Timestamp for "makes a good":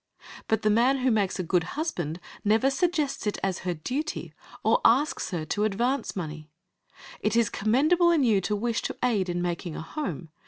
1.11-1.63